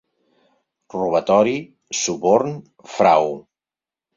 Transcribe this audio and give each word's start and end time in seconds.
Robatori, 0.95 1.53
suborn, 1.99 2.57
frau 2.95 3.31